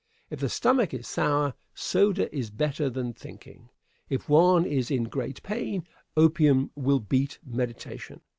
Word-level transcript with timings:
If 0.31 0.39
the 0.39 0.49
stomach 0.49 0.95
is 0.95 1.05
sour, 1.07 1.53
soda 1.75 2.35
is 2.35 2.49
better 2.49 2.89
than 2.89 3.13
thinking. 3.13 3.69
If 4.09 4.27
one 4.27 4.65
is 4.65 4.89
in 4.89 5.03
great 5.03 5.43
pain, 5.43 5.87
opium 6.17 6.71
will 6.73 6.99
beat 6.99 7.37
meditation. 7.45 8.21